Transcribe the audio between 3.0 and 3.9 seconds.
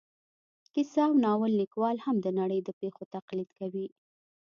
تقلید کوي